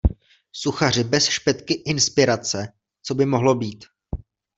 [0.51, 3.85] Suchaři bez špetky inspirace co by mohlo být.